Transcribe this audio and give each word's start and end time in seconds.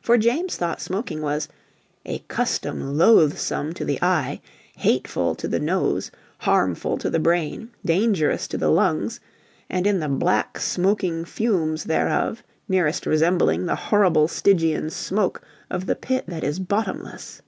For 0.00 0.16
James 0.16 0.56
thought 0.56 0.80
smoking 0.80 1.20
was 1.20 1.46
"a 2.06 2.20
custom 2.20 2.96
loathsome 2.96 3.74
to 3.74 3.84
the 3.84 4.00
eye, 4.00 4.40
hateful 4.78 5.34
to 5.34 5.46
the 5.46 5.60
nose, 5.60 6.10
harmful 6.38 6.96
to 6.96 7.10
the 7.10 7.18
brain, 7.18 7.68
dangerous 7.84 8.48
to 8.48 8.56
the 8.56 8.70
lungs, 8.70 9.20
and 9.68 9.86
in 9.86 10.00
the 10.00 10.08
black 10.08 10.58
smoking 10.58 11.26
fumes 11.26 11.84
thereof 11.84 12.42
nearest 12.66 13.04
resembling 13.04 13.66
the 13.66 13.76
horrible 13.76 14.26
Stygian 14.26 14.88
smoke 14.88 15.42
of 15.70 15.84
the 15.84 15.96
pit 15.96 16.24
that 16.28 16.44
is 16.44 16.58
bottomless." 16.58 17.42